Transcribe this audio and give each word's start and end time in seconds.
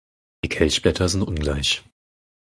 Die 0.43 0.49
Kelchblätter 0.49 1.07
sind 1.09 1.21
ungleich. 1.21 1.83